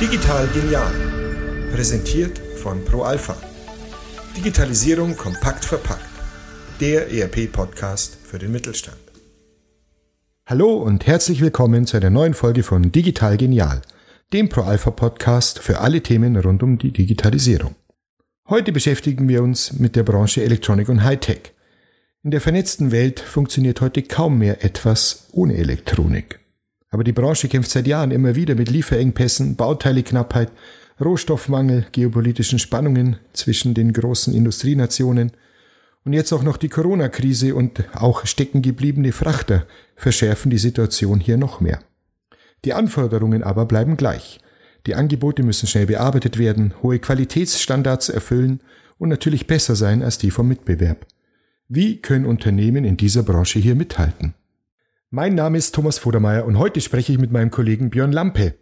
Digital 0.00 0.46
genial. 0.54 0.92
Präsentiert 1.72 2.38
von 2.38 2.84
ProAlpha. 2.84 3.36
Digitalisierung 4.36 5.16
kompakt 5.16 5.64
verpackt. 5.64 6.04
Der 6.80 7.10
ERP-Podcast 7.10 8.18
für 8.22 8.38
den 8.38 8.52
Mittelstand. 8.52 9.00
Hallo 10.46 10.76
und 10.76 11.08
herzlich 11.08 11.40
willkommen 11.40 11.86
zu 11.86 11.96
einer 11.96 12.10
neuen 12.10 12.34
Folge 12.34 12.62
von 12.62 12.92
Digital 12.92 13.36
Genial, 13.36 13.82
dem 14.32 14.48
ProAlpha-Podcast 14.48 15.58
für 15.58 15.80
alle 15.80 16.02
Themen 16.02 16.36
rund 16.36 16.62
um 16.62 16.78
die 16.78 16.92
Digitalisierung. 16.92 17.74
Heute 18.48 18.70
beschäftigen 18.70 19.28
wir 19.28 19.42
uns 19.42 19.72
mit 19.72 19.96
der 19.96 20.04
Branche 20.04 20.44
Elektronik 20.44 20.88
und 20.88 21.02
Hightech. 21.02 21.52
In 22.22 22.30
der 22.30 22.40
vernetzten 22.40 22.92
Welt 22.92 23.18
funktioniert 23.18 23.80
heute 23.80 24.02
kaum 24.02 24.38
mehr 24.38 24.64
etwas 24.64 25.26
ohne 25.32 25.56
Elektronik. 25.56 26.39
Aber 26.90 27.04
die 27.04 27.12
Branche 27.12 27.48
kämpft 27.48 27.70
seit 27.70 27.86
Jahren 27.86 28.10
immer 28.10 28.34
wieder 28.34 28.54
mit 28.56 28.70
Lieferengpässen, 28.70 29.56
Bauteileknappheit, 29.56 30.50
Rohstoffmangel, 31.00 31.86
geopolitischen 31.92 32.58
Spannungen 32.58 33.16
zwischen 33.32 33.74
den 33.74 33.92
großen 33.92 34.34
Industrienationen 34.34 35.32
und 36.04 36.12
jetzt 36.12 36.32
auch 36.32 36.42
noch 36.42 36.56
die 36.56 36.68
Corona-Krise 36.68 37.54
und 37.54 37.84
auch 37.94 38.26
steckengebliebene 38.26 39.12
Frachter 39.12 39.66
verschärfen 39.96 40.50
die 40.50 40.58
Situation 40.58 41.20
hier 41.20 41.36
noch 41.36 41.60
mehr. 41.60 41.80
Die 42.64 42.74
Anforderungen 42.74 43.42
aber 43.42 43.66
bleiben 43.66 43.96
gleich. 43.96 44.40
Die 44.86 44.94
Angebote 44.94 45.42
müssen 45.42 45.66
schnell 45.66 45.86
bearbeitet 45.86 46.38
werden, 46.38 46.74
hohe 46.82 46.98
Qualitätsstandards 46.98 48.08
erfüllen 48.08 48.60
und 48.98 49.08
natürlich 49.10 49.46
besser 49.46 49.76
sein 49.76 50.02
als 50.02 50.18
die 50.18 50.30
vom 50.30 50.48
Mitbewerb. 50.48 51.06
Wie 51.68 52.00
können 52.00 52.26
Unternehmen 52.26 52.84
in 52.84 52.96
dieser 52.96 53.22
Branche 53.22 53.58
hier 53.58 53.74
mithalten? 53.74 54.34
Mein 55.12 55.34
Name 55.34 55.58
ist 55.58 55.74
Thomas 55.74 55.98
Vodermeier 55.98 56.44
und 56.44 56.56
heute 56.56 56.80
spreche 56.80 57.10
ich 57.10 57.18
mit 57.18 57.32
meinem 57.32 57.50
Kollegen 57.50 57.90
Björn 57.90 58.12
Lampe. 58.12 58.54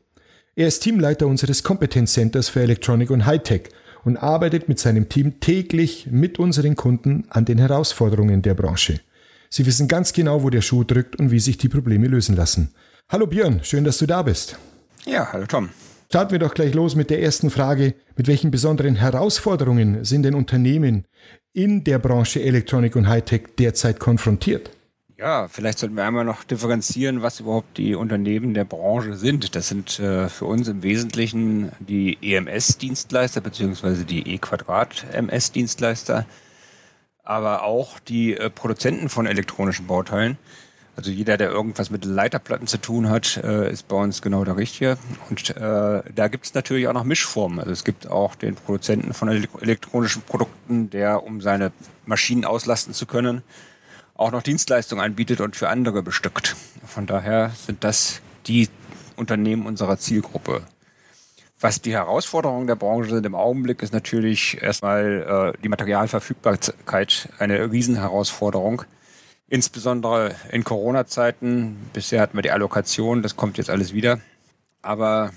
Er 0.56 0.68
ist 0.68 0.80
Teamleiter 0.80 1.26
unseres 1.26 1.62
Kompetenzcenters 1.62 2.48
für 2.48 2.62
Electronic 2.62 3.10
und 3.10 3.26
Hightech 3.26 3.64
und 4.02 4.16
arbeitet 4.16 4.66
mit 4.66 4.78
seinem 4.78 5.10
Team 5.10 5.40
täglich 5.40 6.08
mit 6.10 6.38
unseren 6.38 6.74
Kunden 6.74 7.26
an 7.28 7.44
den 7.44 7.58
Herausforderungen 7.58 8.40
der 8.40 8.54
Branche. 8.54 8.98
Sie 9.50 9.66
wissen 9.66 9.88
ganz 9.88 10.14
genau, 10.14 10.42
wo 10.42 10.48
der 10.48 10.62
Schuh 10.62 10.84
drückt 10.84 11.16
und 11.16 11.30
wie 11.30 11.38
sich 11.38 11.58
die 11.58 11.68
Probleme 11.68 12.06
lösen 12.06 12.34
lassen. 12.34 12.72
Hallo 13.10 13.26
Björn, 13.26 13.60
schön, 13.62 13.84
dass 13.84 13.98
du 13.98 14.06
da 14.06 14.22
bist. 14.22 14.56
Ja, 15.04 15.30
hallo 15.30 15.44
Tom. 15.44 15.68
Starten 16.08 16.32
wir 16.32 16.38
doch 16.38 16.54
gleich 16.54 16.72
los 16.72 16.94
mit 16.94 17.10
der 17.10 17.20
ersten 17.20 17.50
Frage. 17.50 17.92
Mit 18.16 18.26
welchen 18.26 18.50
besonderen 18.50 18.96
Herausforderungen 18.96 20.02
sind 20.06 20.22
denn 20.22 20.34
Unternehmen 20.34 21.04
in 21.52 21.84
der 21.84 21.98
Branche 21.98 22.42
Electronic 22.42 22.96
und 22.96 23.06
Hightech 23.06 23.48
derzeit 23.58 24.00
konfrontiert? 24.00 24.70
Ja, 25.18 25.48
vielleicht 25.48 25.80
sollten 25.80 25.96
wir 25.96 26.04
einmal 26.04 26.24
noch 26.24 26.44
differenzieren, 26.44 27.22
was 27.22 27.40
überhaupt 27.40 27.76
die 27.76 27.96
Unternehmen 27.96 28.54
der 28.54 28.64
Branche 28.64 29.16
sind. 29.16 29.56
Das 29.56 29.66
sind 29.66 29.98
äh, 29.98 30.28
für 30.28 30.44
uns 30.44 30.68
im 30.68 30.84
Wesentlichen 30.84 31.72
die 31.80 32.18
EMS-Dienstleister 32.22 33.40
beziehungsweise 33.40 34.04
die 34.04 34.34
E-Quadrat-MS-Dienstleister, 34.34 36.24
aber 37.24 37.64
auch 37.64 37.98
die 37.98 38.36
äh, 38.36 38.48
Produzenten 38.48 39.08
von 39.08 39.26
elektronischen 39.26 39.88
Bauteilen. 39.88 40.38
Also 40.94 41.10
jeder, 41.10 41.36
der 41.36 41.50
irgendwas 41.50 41.90
mit 41.90 42.04
Leiterplatten 42.04 42.68
zu 42.68 42.78
tun 42.78 43.10
hat, 43.10 43.38
äh, 43.38 43.72
ist 43.72 43.88
bei 43.88 43.96
uns 43.96 44.22
genau 44.22 44.44
der 44.44 44.56
Richtige. 44.56 44.98
Und 45.30 45.50
äh, 45.50 46.02
da 46.14 46.28
gibt 46.28 46.46
es 46.46 46.54
natürlich 46.54 46.86
auch 46.86 46.92
noch 46.92 47.02
Mischformen. 47.02 47.58
Also 47.58 47.72
es 47.72 47.82
gibt 47.82 48.06
auch 48.06 48.36
den 48.36 48.54
Produzenten 48.54 49.12
von 49.14 49.28
elektronischen 49.28 50.22
Produkten, 50.22 50.90
der, 50.90 51.24
um 51.24 51.40
seine 51.40 51.72
Maschinen 52.06 52.44
auslasten 52.44 52.94
zu 52.94 53.06
können, 53.06 53.42
auch 54.18 54.32
noch 54.32 54.42
Dienstleistungen 54.42 55.02
anbietet 55.02 55.40
und 55.40 55.56
für 55.56 55.70
andere 55.70 56.02
bestückt. 56.02 56.56
Von 56.86 57.06
daher 57.06 57.50
sind 57.50 57.84
das 57.84 58.20
die 58.46 58.68
Unternehmen 59.16 59.64
unserer 59.66 59.96
Zielgruppe. 59.96 60.62
Was 61.60 61.80
die 61.80 61.92
Herausforderungen 61.92 62.66
der 62.66 62.76
Branche 62.76 63.10
sind 63.10 63.26
im 63.26 63.34
Augenblick, 63.34 63.82
ist 63.82 63.92
natürlich 63.92 64.62
erstmal 64.62 65.54
äh, 65.56 65.62
die 65.62 65.68
Materialverfügbarkeit 65.68 67.30
eine 67.38 67.72
Riesenherausforderung. 67.72 68.82
Insbesondere 69.48 70.34
in 70.50 70.62
Corona-Zeiten. 70.62 71.76
Bisher 71.92 72.20
hatten 72.20 72.36
wir 72.36 72.42
die 72.42 72.50
Allokation, 72.50 73.22
das 73.22 73.34
kommt 73.34 73.56
jetzt 73.56 73.70
alles 73.70 73.92
wieder. 73.92 74.20
Aber 74.82 75.32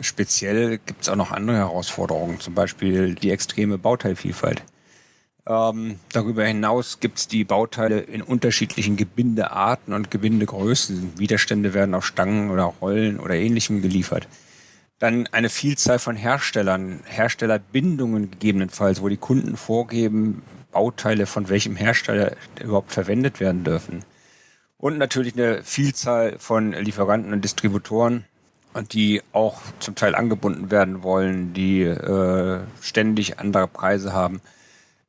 speziell 0.00 0.78
gibt 0.78 1.02
es 1.02 1.08
auch 1.08 1.16
noch 1.16 1.32
andere 1.32 1.56
Herausforderungen, 1.56 2.38
zum 2.38 2.54
Beispiel 2.54 3.14
die 3.14 3.30
extreme 3.30 3.78
Bauteilvielfalt. 3.78 4.62
Ähm, 5.48 6.00
darüber 6.12 6.44
hinaus 6.44 6.98
gibt 6.98 7.18
es 7.18 7.28
die 7.28 7.44
Bauteile 7.44 8.00
in 8.00 8.22
unterschiedlichen 8.22 8.96
Gebindearten 8.96 9.94
und 9.94 10.10
Gebindegrößen. 10.10 11.18
Widerstände 11.18 11.72
werden 11.72 11.94
auf 11.94 12.04
Stangen 12.04 12.50
oder 12.50 12.64
Rollen 12.64 13.20
oder 13.20 13.34
ähnlichem 13.34 13.80
geliefert. 13.80 14.26
Dann 14.98 15.28
eine 15.28 15.50
Vielzahl 15.50 15.98
von 15.98 16.16
Herstellern, 16.16 17.00
Herstellerbindungen 17.04 18.30
gegebenenfalls, 18.30 19.02
wo 19.02 19.08
die 19.08 19.18
Kunden 19.18 19.56
vorgeben, 19.56 20.42
Bauteile 20.72 21.26
von 21.26 21.48
welchem 21.48 21.76
Hersteller 21.76 22.32
überhaupt 22.60 22.92
verwendet 22.92 23.38
werden 23.38 23.62
dürfen. 23.62 24.04
Und 24.78 24.98
natürlich 24.98 25.34
eine 25.34 25.62
Vielzahl 25.62 26.38
von 26.38 26.72
Lieferanten 26.72 27.32
und 27.32 27.44
Distributoren, 27.44 28.24
die 28.92 29.22
auch 29.32 29.60
zum 29.78 29.94
Teil 29.94 30.14
angebunden 30.14 30.70
werden 30.70 31.02
wollen, 31.02 31.54
die 31.54 31.82
äh, 31.82 32.60
ständig 32.82 33.38
andere 33.38 33.68
Preise 33.68 34.12
haben. 34.12 34.40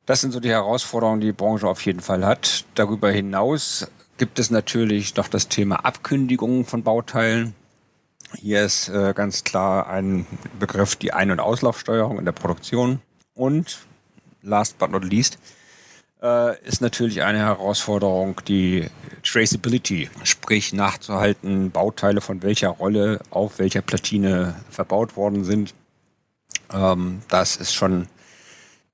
Das 0.08 0.22
sind 0.22 0.32
so 0.32 0.40
die 0.40 0.48
Herausforderungen, 0.48 1.20
die 1.20 1.26
die 1.26 1.32
Branche 1.34 1.68
auf 1.68 1.84
jeden 1.84 2.00
Fall 2.00 2.24
hat. 2.24 2.64
Darüber 2.74 3.10
hinaus 3.10 3.86
gibt 4.16 4.38
es 4.38 4.50
natürlich 4.50 5.14
noch 5.16 5.28
das 5.28 5.48
Thema 5.48 5.84
Abkündigungen 5.84 6.64
von 6.64 6.82
Bauteilen. 6.82 7.54
Hier 8.34 8.64
ist 8.64 8.88
äh, 8.88 9.12
ganz 9.14 9.44
klar 9.44 9.86
ein 9.86 10.24
Begriff 10.58 10.96
die 10.96 11.12
Ein- 11.12 11.30
und 11.30 11.40
Auslaufsteuerung 11.40 12.18
in 12.18 12.24
der 12.24 12.32
Produktion. 12.32 13.02
Und 13.34 13.80
last 14.40 14.78
but 14.78 14.90
not 14.90 15.04
least 15.04 15.38
äh, 16.22 16.58
ist 16.64 16.80
natürlich 16.80 17.20
eine 17.20 17.40
Herausforderung 17.40 18.40
die 18.48 18.86
Traceability, 19.22 20.08
sprich 20.24 20.72
nachzuhalten, 20.72 21.70
Bauteile 21.70 22.22
von 22.22 22.42
welcher 22.42 22.70
Rolle 22.70 23.20
auf 23.28 23.58
welcher 23.58 23.82
Platine 23.82 24.54
verbaut 24.70 25.18
worden 25.18 25.44
sind. 25.44 25.74
Ähm, 26.72 27.20
das 27.28 27.56
ist 27.56 27.74
schon 27.74 28.08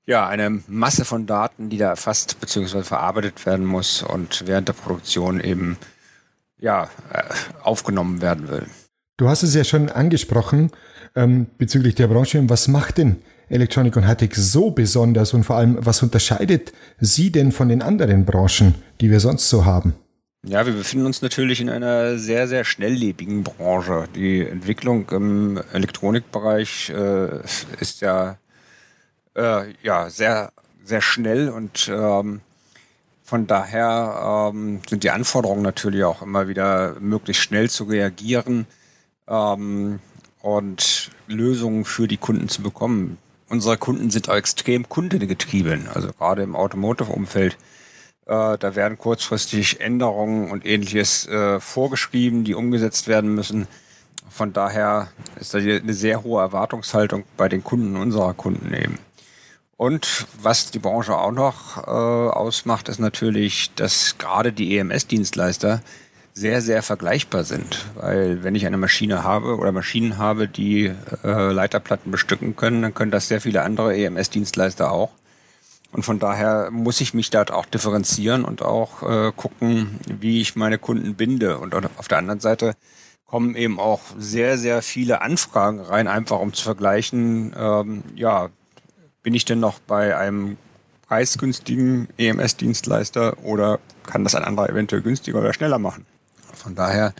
ja, 0.05 0.27
eine 0.27 0.61
Masse 0.67 1.05
von 1.05 1.25
Daten, 1.25 1.69
die 1.69 1.77
da 1.77 1.89
erfasst 1.89 2.39
bzw. 2.39 2.83
verarbeitet 2.83 3.45
werden 3.45 3.65
muss 3.65 4.03
und 4.03 4.43
während 4.45 4.67
der 4.67 4.73
Produktion 4.73 5.39
eben 5.39 5.77
ja, 6.59 6.89
äh, 7.11 7.23
aufgenommen 7.61 8.21
werden 8.21 8.49
will. 8.49 8.65
Du 9.17 9.29
hast 9.29 9.43
es 9.43 9.55
ja 9.55 9.63
schon 9.63 9.89
angesprochen 9.89 10.71
ähm, 11.15 11.47
bezüglich 11.57 11.95
der 11.95 12.07
Branche. 12.07 12.43
Was 12.47 12.67
macht 12.67 12.97
denn 12.97 13.17
Electronic 13.49 13.95
und 13.95 14.07
Hightech 14.07 14.35
so 14.35 14.71
besonders 14.71 15.33
und 15.33 15.43
vor 15.43 15.57
allem, 15.57 15.77
was 15.79 16.01
unterscheidet 16.03 16.73
sie 16.99 17.31
denn 17.31 17.51
von 17.51 17.69
den 17.69 17.81
anderen 17.81 18.25
Branchen, 18.25 18.75
die 19.01 19.09
wir 19.09 19.19
sonst 19.19 19.49
so 19.49 19.65
haben? 19.65 19.93
Ja, 20.47 20.65
wir 20.65 20.73
befinden 20.73 21.07
uns 21.07 21.23
natürlich 21.23 21.59
in 21.59 21.69
einer 21.69 22.19
sehr, 22.19 22.47
sehr 22.47 22.65
schnelllebigen 22.65 23.43
Branche. 23.43 24.07
Die 24.15 24.41
Entwicklung 24.41 25.09
im 25.09 25.59
Elektronikbereich 25.73 26.91
äh, 26.91 27.39
ist 27.79 28.01
ja 28.01 28.37
äh, 29.35 29.73
ja 29.83 30.09
sehr, 30.09 30.51
sehr 30.83 31.01
schnell 31.01 31.49
und 31.49 31.89
ähm, 31.93 32.41
von 33.23 33.47
daher 33.47 34.51
ähm, 34.53 34.81
sind 34.87 35.03
die 35.03 35.09
Anforderungen 35.09 35.63
natürlich 35.63 36.03
auch 36.03 36.21
immer 36.21 36.47
wieder 36.47 36.95
möglichst 36.99 37.41
schnell 37.41 37.69
zu 37.69 37.85
reagieren 37.85 38.67
ähm, 39.27 39.99
und 40.41 41.09
Lösungen 41.27 41.85
für 41.85 42.07
die 42.07 42.17
Kunden 42.17 42.49
zu 42.49 42.61
bekommen. 42.61 43.17
Unsere 43.49 43.77
Kunden 43.77 44.11
sind 44.11 44.29
auch 44.29 44.35
extrem 44.35 44.87
kundengetrieben, 44.89 45.87
also 45.91 46.09
gerade 46.13 46.43
im 46.43 46.55
Automotive-Umfeld. 46.55 47.57
Äh, 48.27 48.57
da 48.59 48.75
werden 48.75 48.97
kurzfristig 48.97 49.81
Änderungen 49.81 50.51
und 50.51 50.65
ähnliches 50.65 51.27
äh, 51.27 51.59
vorgeschrieben, 51.59 52.43
die 52.43 52.53
umgesetzt 52.53 53.07
werden 53.07 53.33
müssen. 53.33 53.67
Von 54.29 54.53
daher 54.53 55.07
ist 55.39 55.53
da 55.53 55.59
eine 55.59 55.93
sehr 55.93 56.23
hohe 56.23 56.41
Erwartungshaltung 56.41 57.23
bei 57.37 57.49
den 57.49 57.63
Kunden 57.63 57.95
unserer 57.95 58.33
Kunden 58.33 58.73
eben. 58.73 58.99
Und 59.77 60.25
was 60.41 60.71
die 60.71 60.79
Branche 60.79 61.17
auch 61.17 61.31
noch 61.31 61.77
äh, 61.85 61.89
ausmacht, 61.89 62.87
ist 62.87 62.99
natürlich, 62.99 63.73
dass 63.75 64.17
gerade 64.17 64.53
die 64.53 64.77
EMS-Dienstleister 64.77 65.81
sehr, 66.33 66.61
sehr 66.61 66.81
vergleichbar 66.81 67.43
sind. 67.43 67.85
Weil 67.95 68.43
wenn 68.43 68.55
ich 68.55 68.65
eine 68.65 68.77
Maschine 68.77 69.23
habe 69.23 69.57
oder 69.57 69.71
Maschinen 69.71 70.17
habe, 70.17 70.47
die 70.47 70.91
äh, 71.23 71.51
Leiterplatten 71.51 72.11
bestücken 72.11 72.55
können, 72.55 72.81
dann 72.81 72.93
können 72.93 73.11
das 73.11 73.27
sehr 73.27 73.41
viele 73.41 73.63
andere 73.63 73.95
EMS-Dienstleister 73.95 74.91
auch. 74.91 75.11
Und 75.91 76.03
von 76.03 76.19
daher 76.19 76.71
muss 76.71 76.99
ich 76.99 77.13
mich 77.13 77.29
dort 77.29 77.51
auch 77.51 77.65
differenzieren 77.65 78.43
und 78.43 78.61
auch 78.61 79.01
äh, 79.03 79.31
gucken, 79.33 79.99
wie 80.07 80.41
ich 80.41 80.55
meine 80.55 80.77
Kunden 80.77 81.15
binde. 81.15 81.57
Und 81.57 81.73
auf 81.97 82.07
der 82.09 82.17
anderen 82.17 82.41
Seite 82.41 82.75
kommen 83.25 83.55
eben 83.55 83.79
auch 83.79 84.01
sehr, 84.17 84.57
sehr 84.57 84.81
viele 84.81 85.21
Anfragen 85.21 85.79
rein, 85.79 86.07
einfach 86.07 86.39
um 86.39 86.53
zu 86.53 86.63
vergleichen, 86.63 87.55
ähm, 87.57 88.03
ja, 88.15 88.49
bin 89.25 89.33
ich 89.33 89.43
denn 89.43 89.59
noch 89.59 89.79
bei 89.79 90.15
einem 90.15 90.55
preisgünstigen 91.07 92.07
EMS-Dienstleister 92.19 93.43
oder 93.43 93.79
kann 94.05 94.23
das 94.23 94.35
ein 94.35 94.43
anderer 94.43 94.69
eventuell 94.69 95.01
günstiger 95.01 95.39
oder 95.39 95.51
schneller 95.51 95.79
machen? 95.79 96.05
Von 96.53 96.75
daher 96.75 97.11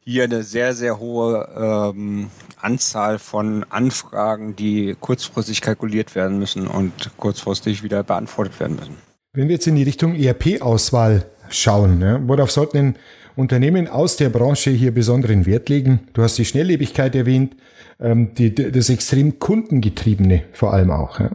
hier 0.00 0.24
eine 0.24 0.42
sehr, 0.42 0.74
sehr 0.74 0.98
hohe 0.98 1.94
ähm, 1.94 2.30
Anzahl 2.60 3.20
von 3.20 3.64
Anfragen, 3.70 4.56
die 4.56 4.96
kurzfristig 4.98 5.60
kalkuliert 5.60 6.16
werden 6.16 6.40
müssen 6.40 6.66
und 6.66 7.12
kurzfristig 7.16 7.84
wieder 7.84 8.02
beantwortet 8.02 8.58
werden 8.58 8.74
müssen. 8.74 8.96
Wenn 9.32 9.46
wir 9.46 9.54
jetzt 9.54 9.68
in 9.68 9.76
die 9.76 9.84
Richtung 9.84 10.16
ERP-Auswahl 10.16 11.26
schauen, 11.50 12.00
ja, 12.00 12.20
worauf 12.26 12.50
sollten 12.50 12.76
denn 12.76 12.94
Unternehmen 13.36 13.86
aus 13.86 14.16
der 14.16 14.30
Branche 14.30 14.70
hier 14.70 14.92
besonderen 14.92 15.44
Wert 15.44 15.68
legen? 15.68 16.08
Du 16.14 16.22
hast 16.22 16.38
die 16.38 16.44
Schnelllebigkeit 16.44 17.14
erwähnt, 17.14 17.54
ähm, 18.00 18.34
die, 18.34 18.54
das 18.54 18.88
extrem 18.88 19.38
kundengetriebene 19.38 20.44
vor 20.52 20.72
allem 20.72 20.90
auch. 20.90 21.20
Ja? 21.20 21.30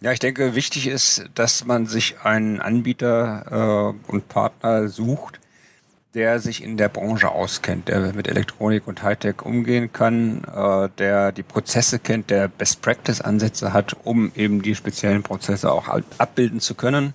Ja, 0.00 0.12
ich 0.12 0.20
denke, 0.20 0.54
wichtig 0.54 0.86
ist, 0.86 1.24
dass 1.34 1.64
man 1.64 1.86
sich 1.86 2.16
einen 2.22 2.60
Anbieter 2.60 3.94
äh, 4.06 4.10
und 4.10 4.28
Partner 4.28 4.88
sucht, 4.88 5.40
der 6.14 6.38
sich 6.38 6.62
in 6.62 6.76
der 6.76 6.88
Branche 6.88 7.30
auskennt, 7.30 7.88
der 7.88 8.12
mit 8.12 8.28
Elektronik 8.28 8.86
und 8.86 9.02
Hightech 9.02 9.42
umgehen 9.42 9.92
kann, 9.92 10.44
äh, 10.44 10.88
der 10.98 11.32
die 11.32 11.42
Prozesse 11.42 11.98
kennt, 11.98 12.30
der 12.30 12.48
Best 12.48 12.80
Practice 12.82 13.20
Ansätze 13.20 13.72
hat, 13.72 13.96
um 14.04 14.30
eben 14.36 14.62
die 14.62 14.74
speziellen 14.74 15.22
Prozesse 15.22 15.72
auch 15.72 15.88
abbilden 16.18 16.60
zu 16.60 16.74
können 16.74 17.14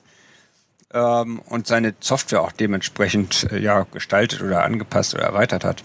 ähm, 0.94 1.40
und 1.40 1.68
seine 1.68 1.94
Software 2.00 2.42
auch 2.42 2.52
dementsprechend 2.52 3.52
äh, 3.52 3.60
ja 3.60 3.86
gestaltet 3.92 4.42
oder 4.42 4.64
angepasst 4.64 5.14
oder 5.14 5.24
erweitert 5.24 5.64
hat. 5.64 5.84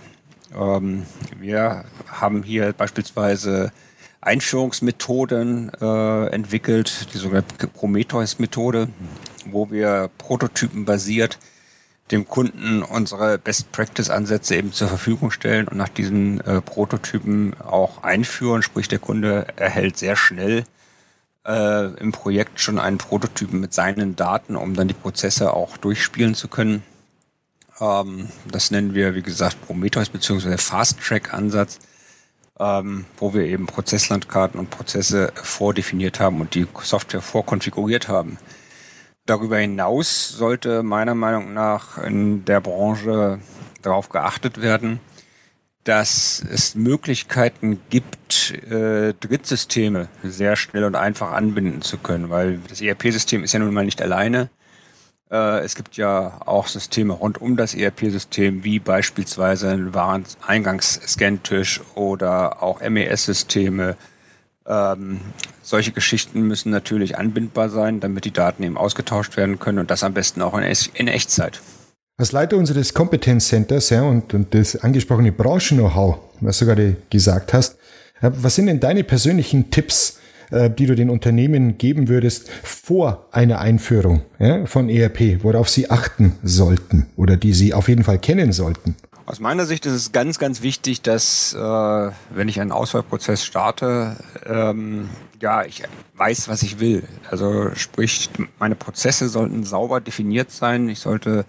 Ähm, 0.55 1.07
wir 1.39 1.85
haben 2.07 2.43
hier 2.43 2.73
beispielsweise 2.73 3.73
Einführungsmethoden 4.21 5.71
äh, 5.81 6.27
entwickelt, 6.27 7.13
die 7.15 7.19
sogenannte 7.19 7.69
Prometheus-Methode, 7.69 8.89
wo 9.47 9.71
wir 9.71 10.11
Prototypen 10.19 10.85
basiert 10.85 11.39
dem 12.11 12.27
Kunden 12.27 12.83
unsere 12.83 13.39
Best-Practice-Ansätze 13.39 14.57
eben 14.57 14.73
zur 14.73 14.89
Verfügung 14.89 15.31
stellen 15.31 15.69
und 15.69 15.77
nach 15.77 15.89
diesen 15.89 16.41
äh, 16.41 16.61
Prototypen 16.61 17.55
auch 17.61 18.03
einführen. 18.03 18.63
Sprich, 18.63 18.89
der 18.89 18.99
Kunde 18.99 19.47
erhält 19.57 19.99
sehr 19.99 20.17
schnell 20.17 20.65
äh, 21.49 21.87
im 21.95 22.13
Projekt 22.13 22.61
schon 22.61 22.79
einen 22.79 22.99
Prototypen 22.99 23.59
mit 23.59 23.75
seinen 23.75 24.15
Daten, 24.15 24.55
um 24.55 24.75
dann 24.75 24.87
die 24.87 24.95
Prozesse 24.95 25.53
auch 25.53 25.77
durchspielen 25.79 26.35
zu 26.35 26.47
können. 26.47 26.85
Ähm, 27.81 28.29
das 28.51 28.71
nennen 28.71 28.95
wir, 28.95 29.17
wie 29.17 29.23
gesagt, 29.23 29.61
Prometheus 29.67 30.11
bzw. 30.11 30.57
Fast-Track-Ansatz 30.59 31.81
ähm, 32.61 33.05
wo 33.17 33.35
wir 33.35 33.43
eben 33.43 33.67
Prozesslandkarten 33.67 34.59
und 34.59 34.71
Prozesse 34.71 35.33
vordefiniert 35.35 36.21
haben 36.21 36.41
und 36.41 36.55
die 36.55 36.67
Software 36.83 37.23
vorkonfiguriert 37.23 38.09
haben. 38.09 38.39
Darüber 39.27 39.59
hinaus 39.59 40.29
sollte 40.31 40.83
meiner 40.83 41.15
Meinung 41.15 41.53
nach 41.53 41.99
in 41.99 42.45
der 42.45 42.61
Branche 42.61 43.41
darauf 43.83 44.09
geachtet 44.09 44.61
werden, 44.61 45.01
dass 45.89 46.45
es 46.53 46.75
Möglichkeiten 46.75 47.81
gibt, 47.89 48.53
äh, 48.71 49.15
Drittsysteme 49.15 50.09
sehr 50.23 50.55
schnell 50.55 50.85
und 50.85 50.97
einfach 50.97 51.33
anbinden 51.33 51.81
zu 51.81 51.97
können, 51.97 52.29
weil 52.29 52.61
das 52.69 52.83
ERP-System 52.83 53.43
ist 53.43 53.55
ja 53.55 53.59
nun 53.59 53.73
mal 53.73 53.87
nicht 53.87 54.03
alleine. 54.03 54.51
Äh, 55.31 55.61
es 55.61 55.77
gibt 55.77 55.97
ja 55.97 56.43
auch 56.45 56.67
Systeme 56.67 57.15
rund 57.15 57.41
um 57.41 57.57
das 57.57 57.75
ERP-System, 57.75 58.65
wie 58.65 58.81
beispielsweise 58.81 59.71
ein 59.71 59.95
Wareneingangsscantisch 59.95 61.81
oder 61.95 62.63
auch 62.63 62.83
MES-Systeme. 62.83 63.97
Ähm, 64.67 65.21
solche 65.63 65.93
Geschichten 65.93 66.43
müssen 66.43 66.69
natürlich 66.69 67.17
anbindbar 67.17 67.71
sein, 67.71 68.01
damit 68.01 68.27
die 68.27 68.31
Daten 68.31 68.63
eben 68.63 68.77
ausgetauscht 68.77 69.39
werden 69.39 69.59
können 69.59 69.79
und 69.79 69.91
das 69.91 70.05
am 70.05 70.13
besten 70.13 70.43
auch 70.43 70.53
in, 70.59 70.71
in 70.93 71.09
Echtzeit. 71.09 71.63
Als 72.21 72.33
Leiter 72.33 72.57
unseres 72.57 72.95
Kompetenzcenters 72.95 73.91
ja, 73.91 74.03
und, 74.03 74.35
und 74.35 74.53
das 74.53 74.75
angesprochene 74.75 75.31
Branchen-Know-how, 75.31 76.19
was 76.41 76.59
du 76.59 76.67
gerade 76.67 76.97
gesagt 77.11 77.53
hast, 77.53 77.79
äh, 78.21 78.33
was 78.35 78.57
sind 78.57 78.67
denn 78.67 78.81
deine 78.81 79.05
persönlichen 79.05 79.71
Tipps, 79.71 80.19
äh, 80.51 80.69
die 80.69 80.87
du 80.87 80.97
den 80.97 81.11
Unternehmen 81.11 81.79
geben 81.79 82.09
würdest 82.09 82.51
vor 82.65 83.29
einer 83.31 83.61
Einführung 83.61 84.23
ja, 84.41 84.67
von 84.67 84.89
ERP, 84.89 85.45
worauf 85.45 85.69
sie 85.69 85.91
achten 85.91 86.37
sollten 86.43 87.07
oder 87.15 87.37
die 87.37 87.53
sie 87.53 87.73
auf 87.73 87.87
jeden 87.87 88.03
Fall 88.03 88.19
kennen 88.19 88.51
sollten? 88.51 88.97
Aus 89.25 89.39
meiner 89.39 89.65
Sicht 89.65 89.87
ist 89.87 89.93
es 89.93 90.11
ganz, 90.11 90.41
ganz 90.41 90.61
wichtig, 90.61 91.03
dass 91.03 91.55
äh, 91.55 91.57
wenn 91.61 92.49
ich 92.49 92.61
einen 92.61 92.73
Auswahlprozess 92.73 93.45
starte, 93.45 94.17
ähm, 94.45 95.09
ja, 95.41 95.63
ich 95.63 95.85
weiß, 96.17 96.49
was 96.49 96.65
ich 96.65 96.81
will. 96.81 97.05
Also 97.31 97.71
sprich, 97.77 98.29
meine 98.59 98.75
Prozesse 98.75 99.29
sollten 99.29 99.63
sauber 99.63 100.01
definiert 100.01 100.51
sein. 100.51 100.89
Ich 100.89 100.99
sollte 100.99 101.45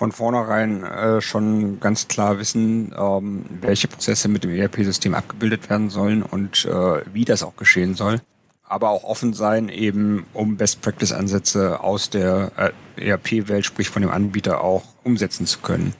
von 0.00 0.12
vornherein 0.12 0.82
äh, 0.82 1.20
schon 1.20 1.78
ganz 1.78 2.08
klar 2.08 2.38
wissen, 2.38 2.94
ähm, 2.98 3.44
welche 3.60 3.86
Prozesse 3.86 4.28
mit 4.28 4.44
dem 4.44 4.50
ERP-System 4.50 5.14
abgebildet 5.14 5.68
werden 5.68 5.90
sollen 5.90 6.22
und 6.22 6.64
äh, 6.64 7.02
wie 7.12 7.26
das 7.26 7.42
auch 7.42 7.54
geschehen 7.56 7.94
soll. 7.94 8.22
Aber 8.64 8.88
auch 8.88 9.04
offen 9.04 9.34
sein, 9.34 9.68
eben 9.68 10.24
um 10.32 10.56
Best-Practice-Ansätze 10.56 11.80
aus 11.80 12.08
der 12.08 12.72
äh, 12.96 13.08
ERP-Welt, 13.10 13.66
sprich 13.66 13.90
von 13.90 14.00
dem 14.00 14.10
Anbieter, 14.10 14.64
auch 14.64 14.84
umsetzen 15.04 15.44
zu 15.44 15.58
können. 15.58 15.92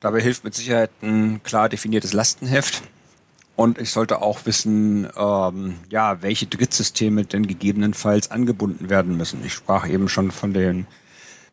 Dabei 0.00 0.20
hilft 0.20 0.42
mit 0.42 0.56
Sicherheit 0.56 0.90
ein 1.00 1.40
klar 1.44 1.68
definiertes 1.68 2.12
Lastenheft. 2.12 2.82
Und 3.54 3.78
ich 3.78 3.92
sollte 3.92 4.20
auch 4.20 4.46
wissen, 4.46 5.08
ähm, 5.16 5.76
ja, 5.90 6.22
welche 6.22 6.46
Drittsysteme 6.46 7.24
denn 7.24 7.46
gegebenenfalls 7.46 8.32
angebunden 8.32 8.90
werden 8.90 9.16
müssen. 9.16 9.44
Ich 9.44 9.52
sprach 9.52 9.88
eben 9.88 10.08
schon 10.08 10.32
von 10.32 10.52
den 10.52 10.88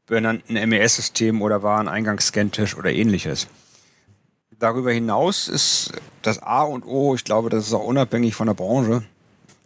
benannten 0.07 0.53
MES-Systemen 0.53 1.41
oder 1.41 1.63
Wareneingangsscantisch 1.63 2.77
oder 2.77 2.91
ähnliches. 2.91 3.47
Darüber 4.57 4.91
hinaus 4.91 5.47
ist 5.47 5.91
das 6.21 6.41
A 6.41 6.63
und 6.63 6.85
O, 6.85 7.15
ich 7.15 7.23
glaube, 7.23 7.49
das 7.49 7.67
ist 7.67 7.73
auch 7.73 7.83
unabhängig 7.83 8.35
von 8.35 8.47
der 8.47 8.53
Branche, 8.53 9.03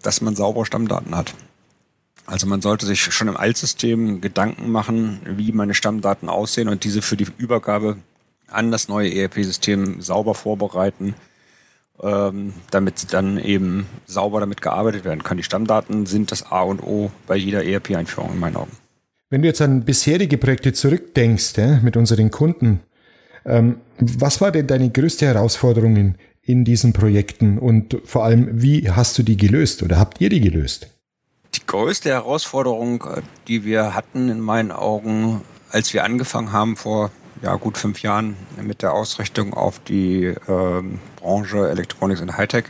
dass 0.01 0.21
man 0.21 0.35
saubere 0.35 0.65
Stammdaten 0.65 1.15
hat. 1.15 1.33
Also 2.25 2.47
man 2.47 2.61
sollte 2.61 2.85
sich 2.85 3.01
schon 3.01 3.27
im 3.27 3.37
Altsystem 3.37 4.21
Gedanken 4.21 4.71
machen, 4.71 5.19
wie 5.25 5.51
meine 5.51 5.73
Stammdaten 5.73 6.29
aussehen 6.29 6.69
und 6.69 6.83
diese 6.83 7.01
für 7.01 7.17
die 7.17 7.27
Übergabe 7.37 7.97
an 8.47 8.71
das 8.71 8.87
neue 8.87 9.13
ERP-System 9.13 10.01
sauber 10.01 10.35
vorbereiten, 10.35 11.15
ähm, 12.01 12.53
damit 12.71 13.13
dann 13.13 13.37
eben 13.39 13.87
sauber 14.05 14.39
damit 14.39 14.61
gearbeitet 14.61 15.05
werden 15.05 15.23
kann. 15.23 15.37
Die 15.37 15.43
Stammdaten 15.43 16.05
sind 16.05 16.31
das 16.31 16.51
A 16.51 16.61
und 16.61 16.81
O 16.81 17.11
bei 17.27 17.35
jeder 17.35 17.63
ERP-Einführung 17.63 18.33
in 18.33 18.39
meinen 18.39 18.55
Augen. 18.55 18.88
Wenn 19.31 19.43
du 19.43 19.47
jetzt 19.47 19.61
an 19.61 19.85
bisherige 19.85 20.39
Projekte 20.39 20.73
zurückdenkst 20.73 21.57
ja, 21.57 21.79
mit 21.83 21.95
unseren 21.95 22.31
Kunden, 22.31 22.81
ähm, 23.45 23.79
was 23.99 24.41
war 24.41 24.51
denn 24.51 24.65
deine 24.65 24.89
größte 24.89 25.27
Herausforderung 25.27 25.95
in, 25.95 26.15
in 26.41 26.65
diesen 26.65 26.93
Projekten 26.93 27.59
und 27.59 27.97
vor 28.05 28.23
allem, 28.23 28.49
wie 28.61 28.89
hast 28.89 29.19
du 29.19 29.23
die 29.23 29.37
gelöst 29.37 29.83
oder 29.83 29.99
habt 29.99 30.19
ihr 30.19 30.29
die 30.29 30.41
gelöst? 30.41 30.87
Die 31.53 31.65
größte 31.65 32.09
Herausforderung, 32.09 33.03
die 33.47 33.63
wir 33.65 33.93
hatten 33.93 34.29
in 34.29 34.39
meinen 34.39 34.71
Augen, 34.71 35.41
als 35.69 35.93
wir 35.93 36.03
angefangen 36.03 36.51
haben 36.51 36.75
vor 36.75 37.11
ja, 37.43 37.55
gut 37.55 37.77
fünf 37.77 38.01
Jahren 38.01 38.35
mit 38.61 38.81
der 38.81 38.93
Ausrichtung 38.93 39.53
auf 39.53 39.79
die 39.79 40.25
äh, 40.25 40.83
Branche 41.17 41.69
Electronics 41.69 42.21
und 42.21 42.35
Hightech, 42.35 42.65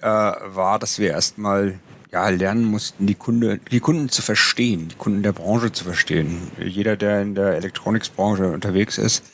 äh, 0.00 0.06
war, 0.06 0.80
dass 0.80 0.98
wir 0.98 1.10
erstmal 1.10 1.78
ja, 2.12 2.28
lernen 2.28 2.64
mussten, 2.64 3.06
die, 3.06 3.14
Kunde, 3.14 3.58
die 3.70 3.80
Kunden 3.80 4.10
zu 4.10 4.20
verstehen, 4.20 4.88
die 4.88 4.96
Kunden 4.96 5.22
der 5.22 5.32
Branche 5.32 5.72
zu 5.72 5.84
verstehen. 5.84 6.50
Jeder, 6.58 6.96
der 6.96 7.22
in 7.22 7.34
der 7.34 7.54
Electronics-Branche 7.54 8.52
unterwegs 8.52 8.98
ist, 8.98 9.24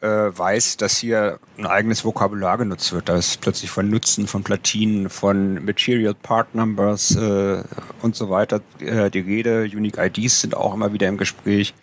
äh, 0.00 0.06
weiß, 0.06 0.78
dass 0.78 0.96
hier 0.96 1.38
ein 1.58 1.66
eigenes 1.66 2.04
Vokabular 2.04 2.56
genutzt 2.56 2.92
wird. 2.92 3.10
Da 3.10 3.16
ist 3.16 3.42
plötzlich 3.42 3.70
von 3.70 3.90
Nutzen, 3.90 4.26
von 4.26 4.42
Platinen, 4.42 5.10
von 5.10 5.64
Material 5.64 6.14
Part 6.14 6.54
Numbers 6.54 7.14
äh, 7.14 7.62
und 8.00 8.16
so 8.16 8.30
weiter 8.30 8.62
äh, 8.80 9.10
die 9.10 9.20
Rede. 9.20 9.62
Unique 9.64 9.98
IDs 9.98 10.40
sind 10.40 10.56
auch 10.56 10.74
immer 10.74 10.94
wieder 10.94 11.08
im 11.08 11.18
Gespräch. 11.18 11.74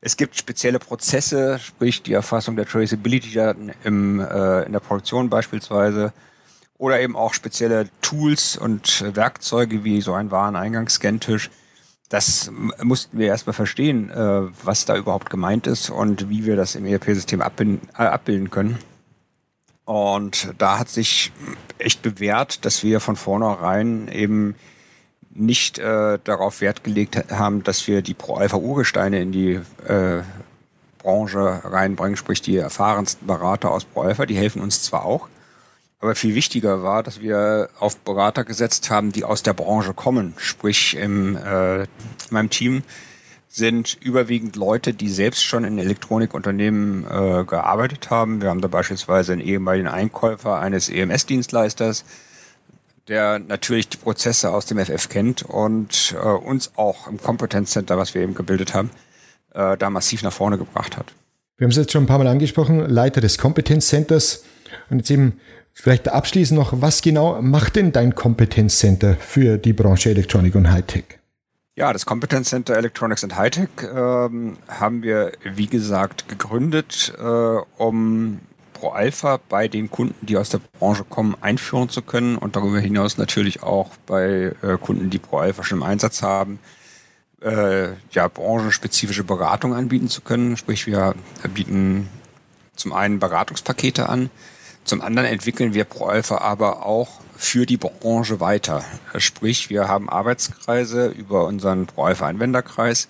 Es 0.00 0.16
gibt 0.16 0.36
spezielle 0.36 0.78
Prozesse, 0.78 1.58
sprich 1.60 2.02
die 2.02 2.12
Erfassung 2.12 2.56
der 2.56 2.66
Traceability-Daten 2.66 3.72
im, 3.84 4.20
äh, 4.20 4.62
in 4.64 4.72
der 4.72 4.80
Produktion 4.80 5.30
beispielsweise 5.30 6.12
oder 6.78 7.00
eben 7.00 7.16
auch 7.16 7.34
spezielle 7.34 7.88
Tools 8.02 8.56
und 8.56 9.04
Werkzeuge 9.16 9.84
wie 9.84 10.00
so 10.00 10.14
ein 10.14 10.30
Wareneingangsscantisch. 10.30 11.50
Das 12.08 12.50
mussten 12.82 13.18
wir 13.18 13.28
erstmal 13.28 13.54
verstehen, 13.54 14.10
äh, 14.10 14.42
was 14.62 14.84
da 14.84 14.96
überhaupt 14.96 15.30
gemeint 15.30 15.66
ist 15.66 15.90
und 15.90 16.28
wie 16.28 16.44
wir 16.44 16.54
das 16.54 16.76
im 16.76 16.86
ERP-System 16.86 17.40
abbilden, 17.40 17.80
äh, 17.98 18.02
abbilden 18.02 18.50
können. 18.50 18.78
Und 19.84 20.52
da 20.58 20.78
hat 20.78 20.88
sich 20.88 21.32
echt 21.78 22.02
bewährt, 22.02 22.64
dass 22.64 22.82
wir 22.82 23.00
von 23.00 23.16
vornherein 23.16 24.08
eben 24.08 24.54
nicht 25.30 25.78
äh, 25.78 26.18
darauf 26.22 26.60
Wert 26.60 26.84
gelegt 26.84 27.30
haben, 27.30 27.62
dass 27.62 27.86
wir 27.86 28.02
die 28.02 28.14
Pro-Alpha-Urgesteine 28.14 29.20
in 29.20 29.32
die 29.32 29.60
äh, 29.86 30.22
Branche 30.98 31.60
reinbringen, 31.64 32.16
sprich 32.16 32.40
die 32.40 32.56
erfahrensten 32.56 33.26
Berater 33.26 33.70
aus 33.70 33.84
Pro-Alpha, 33.84 34.26
die 34.26 34.36
helfen 34.36 34.62
uns 34.62 34.82
zwar 34.82 35.04
auch, 35.04 35.28
aber 36.06 36.14
viel 36.14 36.36
wichtiger 36.36 36.84
war, 36.84 37.02
dass 37.02 37.20
wir 37.20 37.68
auf 37.80 37.96
Berater 37.96 38.44
gesetzt 38.44 38.90
haben, 38.90 39.10
die 39.10 39.24
aus 39.24 39.42
der 39.42 39.54
Branche 39.54 39.92
kommen. 39.92 40.34
Sprich, 40.38 40.96
im, 40.96 41.36
äh, 41.36 41.82
in 41.82 41.88
meinem 42.30 42.48
Team 42.48 42.84
sind 43.48 43.98
überwiegend 44.00 44.54
Leute, 44.54 44.94
die 44.94 45.08
selbst 45.08 45.42
schon 45.42 45.64
in 45.64 45.78
Elektronikunternehmen 45.78 47.04
äh, 47.04 47.44
gearbeitet 47.44 48.08
haben. 48.10 48.40
Wir 48.40 48.50
haben 48.50 48.60
da 48.60 48.68
beispielsweise 48.68 49.32
einen 49.32 49.40
ehemaligen 49.40 49.88
Einkäufer 49.88 50.60
eines 50.60 50.88
EMS-Dienstleisters, 50.88 52.04
der 53.08 53.40
natürlich 53.40 53.88
die 53.88 53.96
Prozesse 53.96 54.52
aus 54.52 54.66
dem 54.66 54.78
FF 54.78 55.08
kennt 55.08 55.42
und 55.42 56.14
äh, 56.16 56.24
uns 56.24 56.70
auch 56.76 57.08
im 57.08 57.20
Competence 57.20 57.72
Center, 57.72 57.98
was 57.98 58.14
wir 58.14 58.22
eben 58.22 58.34
gebildet 58.34 58.74
haben, 58.74 58.90
äh, 59.54 59.76
da 59.76 59.90
massiv 59.90 60.22
nach 60.22 60.32
vorne 60.32 60.56
gebracht 60.56 60.96
hat. 60.96 61.12
Wir 61.56 61.64
haben 61.64 61.72
es 61.72 61.76
jetzt 61.76 61.90
schon 61.90 62.04
ein 62.04 62.06
paar 62.06 62.18
Mal 62.18 62.28
angesprochen, 62.28 62.88
Leiter 62.88 63.20
des 63.20 63.38
Competence 63.38 63.88
Centers. 63.88 64.44
Und 64.88 64.98
jetzt 64.98 65.10
eben 65.10 65.40
vielleicht 65.80 66.08
abschließend 66.08 66.58
noch, 66.58 66.80
was 66.80 67.02
genau 67.02 67.40
macht 67.42 67.76
denn 67.76 67.92
dein 67.92 68.14
Competence 68.14 68.78
Center 68.78 69.16
für 69.16 69.58
die 69.58 69.72
Branche 69.72 70.10
Elektronik 70.10 70.54
und 70.54 70.70
Hightech? 70.70 71.04
Ja, 71.76 71.92
das 71.92 72.06
Competence 72.06 72.52
Electronics 72.52 73.22
and 73.22 73.36
Hightech 73.36 73.68
ähm, 73.82 74.56
haben 74.66 75.02
wir, 75.02 75.32
wie 75.44 75.66
gesagt, 75.66 76.26
gegründet, 76.28 77.12
äh, 77.18 77.22
um 77.22 78.40
Pro 78.72 78.88
Alpha 78.90 79.38
bei 79.48 79.68
den 79.68 79.90
Kunden, 79.90 80.26
die 80.26 80.38
aus 80.38 80.48
der 80.48 80.60
Branche 80.78 81.04
kommen, 81.04 81.36
einführen 81.40 81.90
zu 81.90 82.00
können 82.00 82.36
und 82.36 82.56
darüber 82.56 82.80
hinaus 82.80 83.18
natürlich 83.18 83.62
auch 83.62 83.90
bei 84.06 84.54
äh, 84.62 84.78
Kunden, 84.80 85.10
die 85.10 85.18
Pro 85.18 85.38
Alpha 85.38 85.64
schon 85.64 85.78
im 85.78 85.84
Einsatz 85.84 86.22
haben, 86.22 86.58
äh, 87.42 87.88
ja, 88.10 88.28
branchenspezifische 88.28 89.24
Beratung 89.24 89.74
anbieten 89.74 90.08
zu 90.08 90.22
können. 90.22 90.56
Sprich, 90.56 90.86
wir 90.86 91.14
bieten 91.54 92.08
zum 92.74 92.92
einen 92.94 93.18
Beratungspakete 93.18 94.08
an, 94.08 94.30
zum 94.86 95.02
anderen 95.02 95.28
entwickeln 95.28 95.74
wir 95.74 95.84
Pro 95.84 96.06
Alpha 96.06 96.38
aber 96.38 96.86
auch 96.86 97.20
für 97.36 97.66
die 97.66 97.76
Branche 97.76 98.38
weiter. 98.38 98.84
Sprich, 99.18 99.68
wir 99.68 99.88
haben 99.88 100.08
Arbeitskreise 100.08 101.08
über 101.08 101.44
unseren 101.46 101.86
Pro 101.86 102.04
Alpha 102.04 102.26
Anwenderkreis 102.26 103.08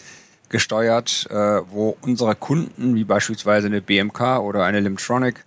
gesteuert, 0.48 1.26
äh, 1.30 1.34
wo 1.34 1.96
unsere 2.00 2.34
Kunden, 2.34 2.94
wie 2.94 3.04
beispielsweise 3.04 3.66
eine 3.66 3.82
BMK 3.82 4.38
oder 4.38 4.64
eine 4.64 4.80
Limtronic, 4.80 5.44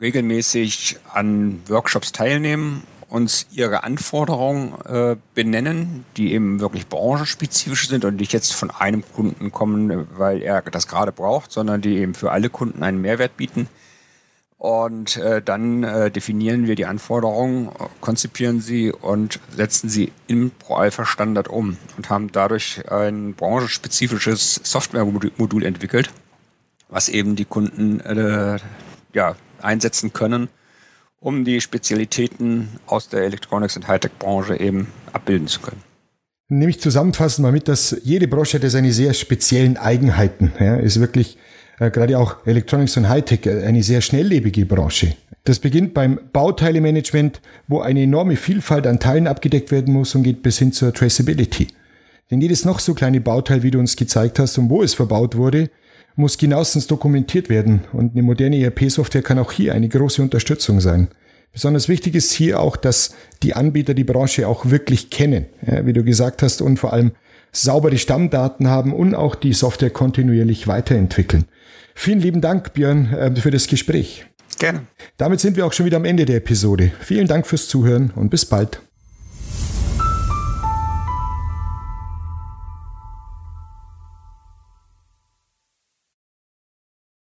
regelmäßig 0.00 0.98
an 1.12 1.62
Workshops 1.68 2.12
teilnehmen, 2.12 2.82
uns 3.08 3.46
ihre 3.52 3.82
Anforderungen 3.82 4.74
äh, 4.84 5.16
benennen, 5.34 6.04
die 6.18 6.34
eben 6.34 6.60
wirklich 6.60 6.86
branchenspezifisch 6.86 7.88
sind 7.88 8.04
und 8.04 8.16
nicht 8.16 8.32
jetzt 8.34 8.52
von 8.52 8.70
einem 8.70 9.04
Kunden 9.14 9.52
kommen, 9.52 10.06
weil 10.18 10.42
er 10.42 10.60
das 10.62 10.86
gerade 10.86 11.12
braucht, 11.12 11.50
sondern 11.50 11.80
die 11.80 11.96
eben 11.96 12.14
für 12.14 12.30
alle 12.30 12.50
Kunden 12.50 12.82
einen 12.82 13.00
Mehrwert 13.00 13.38
bieten 13.38 13.68
und 14.62 15.16
äh, 15.16 15.42
dann 15.42 15.82
äh, 15.82 16.12
definieren 16.12 16.68
wir 16.68 16.76
die 16.76 16.86
Anforderungen, 16.86 17.70
konzipieren 18.00 18.60
sie 18.60 18.92
und 18.92 19.40
setzen 19.56 19.88
sie 19.88 20.12
im 20.28 20.52
Pro-Alpha-Standard 20.56 21.48
um 21.48 21.78
und 21.96 22.10
haben 22.10 22.30
dadurch 22.30 22.80
ein 22.88 23.34
branchenspezifisches 23.34 24.60
Software-Modul 24.62 25.64
entwickelt, 25.64 26.10
was 26.88 27.08
eben 27.08 27.34
die 27.34 27.44
Kunden 27.44 27.98
äh, 28.02 28.60
ja, 29.12 29.34
einsetzen 29.60 30.12
können, 30.12 30.48
um 31.18 31.44
die 31.44 31.60
Spezialitäten 31.60 32.68
aus 32.86 33.08
der 33.08 33.24
Electronics- 33.24 33.74
und 33.74 33.88
Hightech-Branche 33.88 34.60
eben 34.60 34.86
abbilden 35.12 35.48
zu 35.48 35.58
können. 35.58 35.82
Nehme 36.46 36.70
ich 36.70 36.80
zusammenfassend 36.80 37.42
mal 37.42 37.50
mit, 37.50 37.66
dass 37.66 37.96
jede 38.04 38.28
Branche 38.28 38.62
hat 38.62 38.70
seine 38.70 38.92
sehr 38.92 39.12
speziellen 39.12 39.76
Eigenheiten. 39.76 40.52
Ja, 40.60 40.76
ist 40.76 41.00
wirklich 41.00 41.36
äh, 41.82 41.90
gerade 41.90 42.18
auch 42.18 42.46
Electronics 42.46 42.96
und 42.96 43.08
Hightech 43.08 43.46
äh, 43.46 43.64
eine 43.64 43.82
sehr 43.82 44.00
schnelllebige 44.00 44.66
Branche. 44.66 45.14
Das 45.44 45.58
beginnt 45.58 45.92
beim 45.92 46.20
Bauteilemanagement, 46.32 47.40
wo 47.66 47.80
eine 47.80 48.02
enorme 48.02 48.36
Vielfalt 48.36 48.86
an 48.86 49.00
Teilen 49.00 49.26
abgedeckt 49.26 49.72
werden 49.72 49.92
muss 49.92 50.14
und 50.14 50.22
geht 50.22 50.42
bis 50.42 50.58
hin 50.58 50.72
zur 50.72 50.94
Traceability. 50.94 51.68
Denn 52.30 52.40
jedes 52.40 52.64
noch 52.64 52.78
so 52.78 52.94
kleine 52.94 53.20
Bauteil, 53.20 53.62
wie 53.62 53.72
du 53.72 53.78
uns 53.78 53.96
gezeigt 53.96 54.38
hast 54.38 54.56
und 54.58 54.70
wo 54.70 54.82
es 54.82 54.94
verbaut 54.94 55.36
wurde, 55.36 55.70
muss 56.14 56.38
genauestens 56.38 56.86
dokumentiert 56.86 57.48
werden 57.48 57.80
und 57.92 58.12
eine 58.12 58.22
moderne 58.22 58.62
ERP-Software 58.62 59.22
kann 59.22 59.38
auch 59.38 59.50
hier 59.50 59.74
eine 59.74 59.88
große 59.88 60.22
Unterstützung 60.22 60.80
sein. 60.80 61.08
Besonders 61.52 61.88
wichtig 61.88 62.14
ist 62.14 62.32
hier 62.32 62.60
auch, 62.60 62.76
dass 62.76 63.14
die 63.42 63.54
Anbieter 63.54 63.94
die 63.94 64.04
Branche 64.04 64.48
auch 64.48 64.70
wirklich 64.70 65.10
kennen, 65.10 65.46
ja, 65.66 65.84
wie 65.84 65.92
du 65.92 66.04
gesagt 66.04 66.42
hast, 66.42 66.62
und 66.62 66.78
vor 66.78 66.92
allem 66.92 67.12
saubere 67.52 67.98
Stammdaten 67.98 68.68
haben 68.68 68.92
und 68.92 69.14
auch 69.14 69.34
die 69.34 69.52
Software 69.52 69.90
kontinuierlich 69.90 70.66
weiterentwickeln. 70.66 71.44
Vielen 71.94 72.20
lieben 72.20 72.40
Dank, 72.40 72.72
Björn, 72.72 73.12
äh, 73.12 73.36
für 73.36 73.50
das 73.50 73.66
Gespräch. 73.66 74.26
Gerne. 74.58 74.86
Damit 75.16 75.40
sind 75.40 75.56
wir 75.56 75.66
auch 75.66 75.72
schon 75.72 75.86
wieder 75.86 75.96
am 75.96 76.04
Ende 76.04 76.24
der 76.24 76.36
Episode. 76.36 76.92
Vielen 77.00 77.26
Dank 77.26 77.46
fürs 77.46 77.68
Zuhören 77.68 78.10
und 78.14 78.30
bis 78.30 78.46
bald. 78.46 78.80